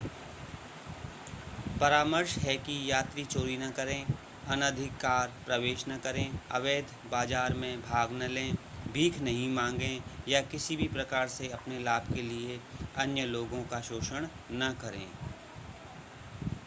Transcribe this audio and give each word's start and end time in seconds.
परामर्श 1.81 2.35
है 2.37 2.55
कि 2.57 2.77
यात्री 2.91 3.23
चोरी 3.25 3.57
न 3.57 3.69
करें 3.71 4.05
अनधिकार 4.47 5.33
प्रवेश 5.45 5.83
न 5.89 5.97
करें 5.97 6.39
अवैध 6.51 6.93
बाजार 7.11 7.53
में 7.53 7.81
भाग 7.81 8.13
न 8.13 8.29
लें 8.29 8.55
भीख 8.93 9.19
नहीं 9.21 9.47
मांगें 9.49 10.01
या 10.29 10.41
किसी 10.51 10.75
भी 10.75 10.87
प्रकार 10.87 11.27
से 11.27 11.49
अपने 11.51 11.79
लाभ 11.79 12.13
के 12.13 12.21
लिए 12.21 12.59
अन्य 12.97 13.25
लोगों 13.27 13.63
का 13.63 13.81
शोषण 13.81 14.27
न 14.53 14.73
करें 14.81 15.05